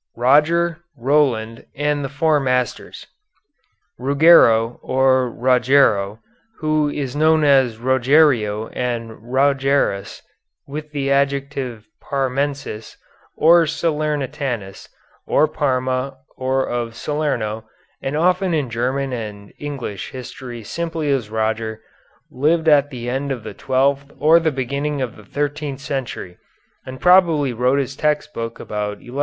ROGER, 0.17 0.79
ROLAND, 0.97 1.63
AND 1.75 2.03
THE 2.03 2.09
FOUR 2.09 2.39
MASTERS 2.39 3.05
Ruggero, 3.99 4.79
or 4.81 5.29
Rogero, 5.29 6.17
who 6.57 6.89
is 6.89 7.15
also 7.15 7.19
known 7.23 7.43
as 7.43 7.77
Rogerio 7.77 8.69
and 8.73 9.11
Rogerus 9.31 10.23
with 10.65 10.89
the 10.91 11.11
adjective 11.11 11.85
Parmensis, 12.01 12.97
or 13.37 13.67
Salernitanus, 13.67 14.89
of 15.27 15.53
Parma 15.53 16.17
or 16.35 16.65
of 16.67 16.95
Salerno, 16.95 17.65
and 18.01 18.17
often 18.17 18.55
in 18.55 18.71
German 18.71 19.13
and 19.13 19.53
English 19.59 20.09
history 20.09 20.63
simply 20.63 21.11
as 21.11 21.29
Roger, 21.29 21.79
lived 22.31 22.67
at 22.67 22.89
the 22.89 23.07
end 23.07 23.31
of 23.31 23.43
the 23.43 23.53
twelfth 23.53 24.11
or 24.17 24.39
the 24.39 24.51
beginning 24.51 24.99
of 24.99 25.15
the 25.15 25.23
thirteenth 25.25 25.79
century 25.79 26.37
and 26.87 26.99
probably 26.99 27.53
wrote 27.53 27.77
his 27.77 27.95
text 27.95 28.33
book 28.33 28.59
about 28.59 28.97
1180. 28.97 29.19